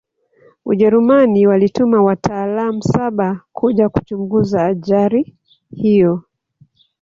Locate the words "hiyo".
5.75-6.23